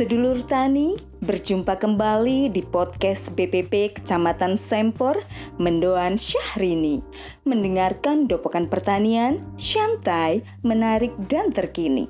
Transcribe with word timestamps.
Sedulur 0.00 0.40
Tani, 0.48 0.96
berjumpa 1.20 1.76
kembali 1.76 2.48
di 2.48 2.64
podcast 2.64 3.36
BPP 3.36 4.00
Kecamatan 4.00 4.56
Sempor, 4.56 5.12
Mendoan 5.60 6.16
Syahrini. 6.16 7.04
Mendengarkan 7.44 8.24
dopokan 8.24 8.64
pertanian, 8.64 9.44
santai, 9.60 10.40
menarik, 10.64 11.12
dan 11.28 11.52
terkini. 11.52 12.08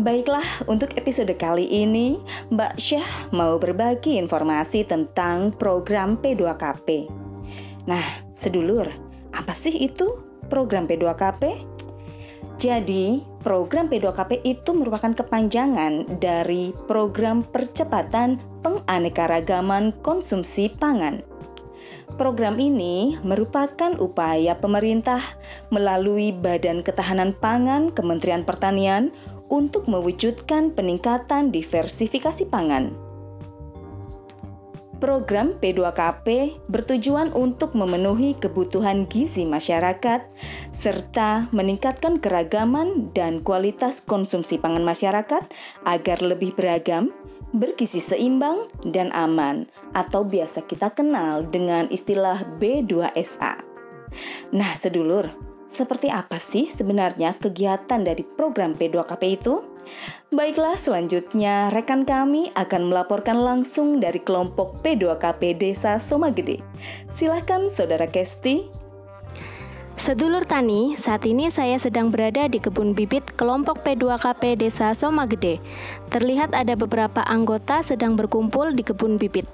Baiklah, 0.00 0.64
untuk 0.72 0.96
episode 0.96 1.36
kali 1.36 1.68
ini, 1.68 2.16
Mbak 2.48 2.80
Syah 2.80 3.28
mau 3.36 3.60
berbagi 3.60 4.16
informasi 4.16 4.88
tentang 4.88 5.52
program 5.52 6.16
P2KP. 6.16 7.12
Nah, 7.92 8.24
sedulur, 8.40 8.88
apa 9.36 9.52
sih 9.52 9.84
itu 9.84 10.16
program 10.48 10.88
P2KP? 10.88 11.71
Jadi, 12.62 13.26
program 13.42 13.90
P2KP 13.90 14.46
itu 14.46 14.70
merupakan 14.70 15.10
kepanjangan 15.10 16.22
dari 16.22 16.70
program 16.86 17.42
percepatan 17.42 18.38
penganekaragaman 18.62 19.90
konsumsi 20.06 20.70
pangan. 20.70 21.26
Program 22.14 22.62
ini 22.62 23.18
merupakan 23.26 23.98
upaya 23.98 24.54
pemerintah 24.54 25.18
melalui 25.74 26.30
Badan 26.30 26.86
Ketahanan 26.86 27.34
Pangan 27.34 27.90
Kementerian 27.90 28.46
Pertanian 28.46 29.10
untuk 29.50 29.90
mewujudkan 29.90 30.70
peningkatan 30.70 31.50
diversifikasi 31.50 32.46
pangan. 32.46 33.11
Program 35.02 35.58
P2KP 35.58 36.54
bertujuan 36.70 37.34
untuk 37.34 37.74
memenuhi 37.74 38.38
kebutuhan 38.38 39.10
gizi 39.10 39.42
masyarakat 39.42 40.22
serta 40.70 41.50
meningkatkan 41.50 42.22
keragaman 42.22 43.10
dan 43.10 43.42
kualitas 43.42 43.98
konsumsi 43.98 44.62
pangan 44.62 44.86
masyarakat 44.86 45.42
agar 45.90 46.18
lebih 46.22 46.54
beragam, 46.54 47.10
bergizi 47.50 47.98
seimbang, 47.98 48.70
dan 48.94 49.10
aman, 49.10 49.66
atau 49.98 50.22
biasa 50.22 50.70
kita 50.70 50.94
kenal 50.94 51.50
dengan 51.50 51.90
istilah 51.90 52.46
B2SA. 52.62 53.58
Nah, 54.54 54.72
sedulur, 54.78 55.26
seperti 55.66 56.14
apa 56.14 56.38
sih 56.38 56.70
sebenarnya 56.70 57.34
kegiatan 57.42 58.06
dari 58.06 58.22
program 58.22 58.78
P2KP 58.78 59.22
itu? 59.34 59.71
Baiklah, 60.32 60.80
selanjutnya 60.80 61.68
rekan 61.70 62.08
kami 62.08 62.48
akan 62.56 62.88
melaporkan 62.88 63.36
langsung 63.40 64.00
dari 64.00 64.18
kelompok 64.20 64.80
P2KP 64.80 65.60
Desa 65.60 66.00
Somagede. 66.00 66.64
Silahkan 67.12 67.68
Saudara 67.68 68.08
Kesti. 68.08 68.81
Sedulur 70.02 70.42
Tani, 70.42 70.98
saat 70.98 71.22
ini 71.30 71.46
saya 71.46 71.78
sedang 71.78 72.10
berada 72.10 72.50
di 72.50 72.58
kebun 72.58 72.90
bibit 72.90 73.22
kelompok 73.38 73.86
P2KP 73.86 74.58
Desa 74.58 74.90
Somagede. 74.98 75.62
Terlihat 76.10 76.58
ada 76.58 76.74
beberapa 76.74 77.22
anggota 77.22 77.86
sedang 77.86 78.18
berkumpul 78.18 78.74
di 78.74 78.82
kebun 78.82 79.14
bibit. 79.14 79.46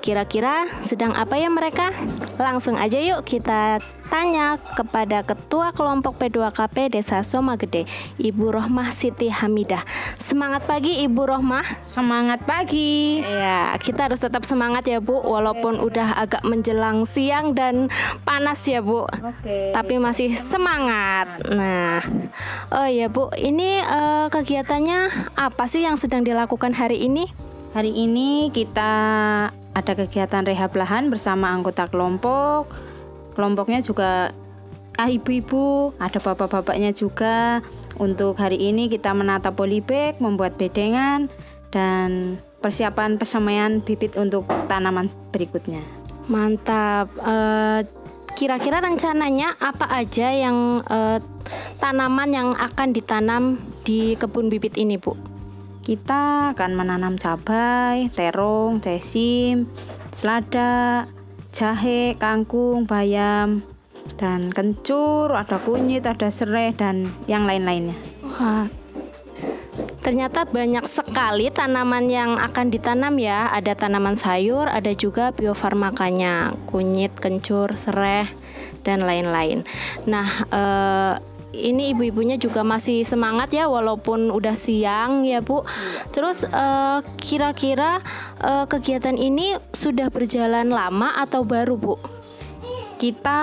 Kira-kira 0.00 0.72
sedang 0.80 1.12
apa 1.12 1.36
ya 1.36 1.52
mereka? 1.52 1.92
Langsung 2.40 2.80
aja 2.80 2.96
yuk 2.96 3.28
kita 3.28 3.84
tanya 4.10 4.58
kepada 4.74 5.22
Ketua 5.22 5.70
Kelompok 5.70 6.18
P2KP 6.18 6.96
Desa 6.96 7.22
Somagede, 7.22 7.86
Ibu 8.18 8.56
Rohmah 8.56 8.90
Siti 8.90 9.30
Hamidah. 9.30 9.86
Semangat 10.18 10.66
pagi 10.66 11.04
Ibu 11.06 11.22
Rohmah. 11.30 11.62
Semangat 11.86 12.42
pagi. 12.42 13.22
Ya, 13.22 13.78
kita 13.78 14.10
harus 14.10 14.18
tetap 14.18 14.42
semangat 14.42 14.88
ya 14.90 14.98
Bu, 14.98 15.22
walaupun 15.22 15.78
udah 15.78 16.18
agak 16.18 16.42
menjelang 16.42 17.06
siang 17.06 17.54
dan 17.54 17.86
panas 18.26 18.64
ya 18.66 18.82
Bu. 18.82 19.06
Oke. 19.06 19.70
Tapi 19.70 19.89
masih 19.98 20.36
semangat. 20.36 21.40
Nah, 21.50 22.04
oh 22.70 22.86
ya 22.86 23.10
Bu, 23.10 23.32
ini 23.34 23.82
uh, 23.82 24.30
kegiatannya 24.30 25.32
apa 25.34 25.64
sih 25.66 25.82
yang 25.82 25.98
sedang 25.98 26.22
dilakukan 26.22 26.70
hari 26.76 27.02
ini? 27.02 27.26
Hari 27.74 27.90
ini 27.90 28.52
kita 28.54 28.92
ada 29.50 29.92
kegiatan 29.94 30.46
rehab 30.46 30.74
lahan 30.74 31.10
bersama 31.10 31.50
anggota 31.54 31.86
kelompok 31.86 32.70
kelompoknya 33.40 33.80
juga 33.80 34.36
ah 35.00 35.08
ibu-ibu, 35.08 35.96
ada 35.96 36.20
bapak-bapaknya 36.20 36.92
juga. 36.92 37.64
Untuk 37.96 38.36
hari 38.36 38.60
ini 38.60 38.92
kita 38.92 39.16
menata 39.16 39.48
polybag, 39.48 40.20
membuat 40.20 40.60
bedengan 40.60 41.32
dan 41.72 42.36
persiapan 42.60 43.16
persemaian 43.16 43.80
bibit 43.80 44.12
untuk 44.20 44.44
tanaman 44.68 45.08
berikutnya. 45.32 45.80
Mantap. 46.28 47.08
Uh, 47.16 47.80
kira-kira 48.40 48.80
rencananya 48.80 49.52
apa 49.60 49.84
aja 50.00 50.32
yang 50.32 50.80
uh, 50.88 51.20
tanaman 51.76 52.32
yang 52.32 52.48
akan 52.56 52.96
ditanam 52.96 53.60
di 53.84 54.16
kebun 54.16 54.48
bibit 54.48 54.80
ini, 54.80 54.96
Bu? 54.96 55.12
Kita 55.84 56.56
akan 56.56 56.72
menanam 56.72 57.20
cabai, 57.20 58.08
terong, 58.16 58.80
cesim, 58.80 59.68
selada, 60.16 61.04
jahe, 61.52 62.16
kangkung, 62.16 62.88
bayam, 62.88 63.60
dan 64.16 64.48
kencur, 64.48 65.36
ada 65.36 65.60
kunyit, 65.60 66.08
ada 66.08 66.32
serai, 66.32 66.72
dan 66.72 67.12
yang 67.28 67.44
lain-lainnya. 67.44 67.96
Wah, 68.24 68.72
ternyata 70.10 70.42
banyak 70.42 70.82
sekali 70.90 71.54
tanaman 71.54 72.10
yang 72.10 72.34
akan 72.34 72.74
ditanam 72.74 73.14
ya. 73.14 73.46
Ada 73.54 73.78
tanaman 73.78 74.18
sayur, 74.18 74.66
ada 74.66 74.90
juga 74.90 75.30
biofarmakanya, 75.30 76.58
kunyit, 76.66 77.14
kencur, 77.14 77.70
serai, 77.78 78.26
dan 78.82 79.06
lain-lain. 79.06 79.62
Nah, 80.10 80.26
eh, 80.50 81.14
ini 81.54 81.94
ibu-ibunya 81.94 82.34
juga 82.42 82.66
masih 82.66 83.06
semangat 83.06 83.54
ya 83.54 83.70
walaupun 83.70 84.34
udah 84.34 84.58
siang 84.58 85.22
ya 85.22 85.38
Bu. 85.38 85.62
Terus 86.10 86.42
eh, 86.42 86.98
kira-kira 87.22 88.02
uh, 88.42 88.66
kegiatan 88.66 89.14
ini 89.14 89.62
sudah 89.70 90.10
berjalan 90.10 90.74
lama 90.74 91.22
atau 91.22 91.46
baru 91.46 91.78
Bu? 91.78 91.94
Kita 92.98 93.38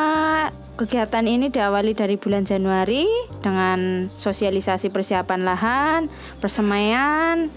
kegiatan 0.78 1.26
ini 1.26 1.50
diawali 1.50 1.98
dari 1.98 2.16
bulan 2.22 2.46
Januari 2.46 3.10
dengan 3.42 4.08
sosialisasi 4.14 4.94
persiapan 4.94 5.42
lahan, 5.42 6.02
persemaian, 6.38 7.50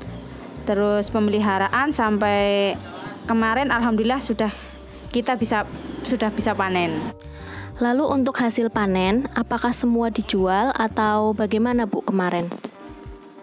terus 0.64 1.12
pemeliharaan 1.12 1.92
sampai 1.92 2.72
kemarin 3.28 3.68
alhamdulillah 3.68 4.24
sudah 4.24 4.50
kita 5.12 5.36
bisa 5.36 5.68
sudah 6.08 6.32
bisa 6.32 6.56
panen. 6.56 6.96
Lalu 7.80 8.08
untuk 8.08 8.36
hasil 8.40 8.72
panen, 8.72 9.28
apakah 9.36 9.72
semua 9.72 10.12
dijual 10.12 10.72
atau 10.76 11.32
bagaimana 11.32 11.88
Bu 11.88 12.04
kemarin? 12.04 12.48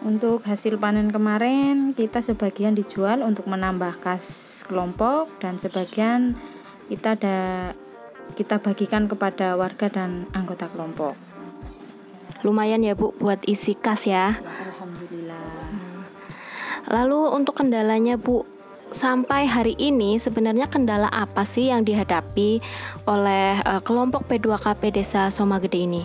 Untuk 0.06 0.46
hasil 0.46 0.78
panen 0.78 1.10
kemarin, 1.10 1.98
kita 1.98 2.22
sebagian 2.22 2.78
dijual 2.78 3.26
untuk 3.26 3.50
menambah 3.50 3.98
kas 3.98 4.62
kelompok 4.70 5.26
dan 5.42 5.58
sebagian 5.58 6.38
kita 6.86 7.18
ada 7.18 7.38
kita 8.36 8.60
bagikan 8.60 9.08
kepada 9.08 9.56
warga 9.56 9.88
dan 9.88 10.28
anggota 10.36 10.68
kelompok. 10.74 11.16
Lumayan 12.44 12.86
ya 12.86 12.94
Bu 12.94 13.16
buat 13.18 13.42
isi 13.48 13.74
kas 13.74 14.06
ya. 14.06 14.38
Alhamdulillah. 14.42 15.68
Lalu 16.88 17.22
untuk 17.34 17.60
kendalanya 17.60 18.16
Bu, 18.16 18.48
sampai 18.92 19.44
hari 19.44 19.76
ini 19.76 20.16
sebenarnya 20.16 20.72
kendala 20.72 21.12
apa 21.12 21.44
sih 21.44 21.68
yang 21.68 21.84
dihadapi 21.84 22.64
oleh 23.10 23.60
uh, 23.68 23.82
kelompok 23.84 24.28
P2KP 24.32 24.96
Desa 24.96 25.28
Somagede 25.28 25.80
ini? 25.84 26.04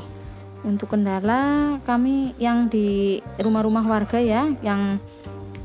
Untuk 0.62 0.94
kendala 0.94 1.78
kami 1.82 2.34
yang 2.38 2.70
di 2.70 3.18
rumah-rumah 3.42 3.82
warga 3.86 4.18
ya, 4.22 4.46
yang 4.62 4.98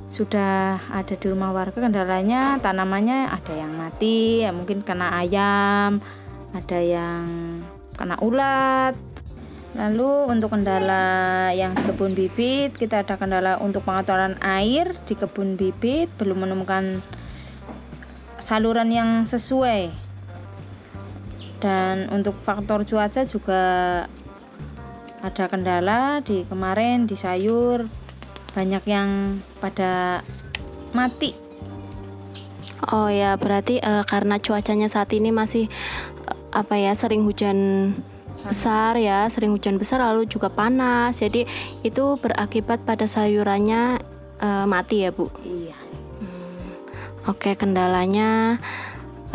sudah 0.10 0.82
ada 0.90 1.14
di 1.14 1.26
rumah 1.30 1.54
warga 1.54 1.78
kendalanya 1.78 2.58
tanamannya 2.58 3.30
ada 3.30 3.54
yang 3.54 3.70
mati, 3.78 4.42
ya 4.42 4.50
mungkin 4.50 4.82
kena 4.82 5.14
ayam, 5.22 6.02
ada 6.54 6.80
yang 6.80 7.24
kena 7.98 8.16
ulat. 8.22 8.96
Lalu 9.78 10.34
untuk 10.34 10.58
kendala 10.58 11.50
yang 11.54 11.78
kebun 11.78 12.18
bibit, 12.18 12.74
kita 12.80 13.06
ada 13.06 13.14
kendala 13.14 13.62
untuk 13.62 13.86
pengaturan 13.86 14.34
air 14.42 14.98
di 15.06 15.14
kebun 15.14 15.54
bibit, 15.54 16.10
belum 16.18 16.48
menemukan 16.48 17.04
saluran 18.42 18.90
yang 18.90 19.10
sesuai. 19.28 19.92
Dan 21.62 22.10
untuk 22.10 22.38
faktor 22.42 22.86
cuaca 22.86 23.22
juga 23.26 23.64
ada 25.22 25.44
kendala 25.50 26.22
di 26.22 26.46
kemarin 26.46 27.10
di 27.10 27.18
sayur 27.18 27.90
banyak 28.54 28.84
yang 28.90 29.42
pada 29.62 30.22
mati. 30.94 31.34
Oh 32.94 33.10
ya, 33.10 33.36
berarti 33.42 33.82
uh, 33.82 34.06
karena 34.06 34.38
cuacanya 34.38 34.86
saat 34.86 35.10
ini 35.14 35.34
masih 35.34 35.66
apa 36.58 36.74
ya 36.74 36.98
sering 36.98 37.22
hujan 37.22 37.94
besar 38.48 38.96
ya, 38.98 39.28
sering 39.28 39.54
hujan 39.54 39.78
besar 39.78 40.02
lalu 40.02 40.26
juga 40.26 40.50
panas. 40.50 41.20
Jadi 41.20 41.46
itu 41.84 42.18
berakibat 42.18 42.82
pada 42.88 43.06
sayurannya 43.06 44.02
uh, 44.42 44.66
mati 44.66 45.06
ya, 45.06 45.12
Bu. 45.14 45.28
Iya. 45.44 45.78
Hmm. 46.24 47.30
Oke, 47.30 47.54
kendalanya 47.60 48.58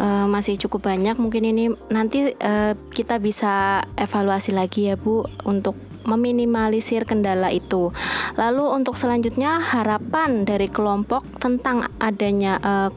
uh, 0.00 0.26
masih 0.26 0.56
cukup 0.56 0.88
banyak. 0.88 1.14
Mungkin 1.20 1.44
ini 1.44 1.70
nanti 1.92 2.32
uh, 2.32 2.72
kita 2.90 3.20
bisa 3.20 3.84
evaluasi 4.00 4.56
lagi 4.56 4.88
ya, 4.90 4.96
Bu, 4.96 5.28
untuk 5.44 5.76
meminimalisir 6.02 7.06
kendala 7.06 7.52
itu. 7.54 7.94
Lalu 8.34 8.64
untuk 8.74 8.98
selanjutnya 8.98 9.62
harapan 9.62 10.42
dari 10.42 10.66
kelompok 10.66 11.22
tentang 11.38 11.86
adanya 12.02 12.58
uh, 12.64 12.90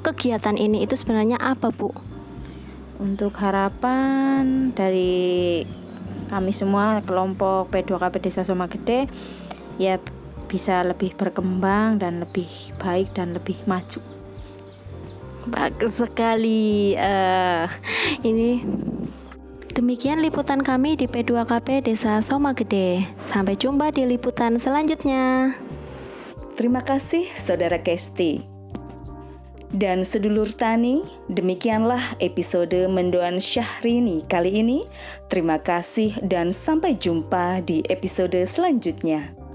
kegiatan 0.00 0.56
ini 0.56 0.86
itu 0.86 0.96
sebenarnya 0.96 1.36
apa, 1.42 1.68
Bu? 1.74 1.92
Untuk 2.98 3.38
harapan 3.38 4.74
dari 4.74 5.62
kami 6.28 6.50
semua 6.50 7.00
kelompok 7.06 7.70
P2KP 7.70 8.14
Desa 8.18 8.42
Soma 8.42 8.66
Gede 8.66 9.06
ya 9.78 9.96
bisa 10.50 10.82
lebih 10.82 11.14
berkembang 11.14 12.02
dan 12.02 12.18
lebih 12.18 12.48
baik 12.82 13.14
dan 13.14 13.36
lebih 13.36 13.56
maju. 13.70 14.02
Bagus 15.48 16.02
sekali. 16.02 16.98
Uh, 16.98 17.70
ini 18.26 18.60
demikian 19.72 20.20
liputan 20.20 20.60
kami 20.60 20.98
di 20.98 21.06
P2KP 21.06 21.86
Desa 21.86 22.18
Soma 22.20 22.52
Gede. 22.52 23.06
Sampai 23.24 23.54
jumpa 23.54 23.94
di 23.94 24.04
liputan 24.04 24.58
selanjutnya. 24.58 25.54
Terima 26.58 26.82
kasih 26.82 27.30
Saudara 27.38 27.78
Kesti. 27.78 28.57
Dan 29.68 30.00
sedulur 30.00 30.48
tani, 30.48 31.04
demikianlah 31.28 32.00
episode 32.24 32.88
Mendoan 32.88 33.36
Syahrini 33.36 34.24
kali 34.24 34.64
ini. 34.64 34.88
Terima 35.28 35.60
kasih 35.60 36.16
dan 36.24 36.56
sampai 36.56 36.96
jumpa 36.96 37.60
di 37.68 37.84
episode 37.92 38.40
selanjutnya. 38.48 39.47